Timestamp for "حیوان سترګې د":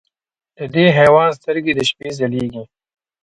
0.97-1.79